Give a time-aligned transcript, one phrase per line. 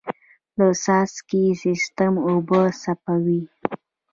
[0.57, 3.41] د څاڅکي سیستم اوبه سپموي.